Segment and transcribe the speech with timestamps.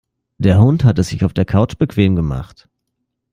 [0.39, 2.67] Der Hund hat es sich auf der Couch bequem gemacht.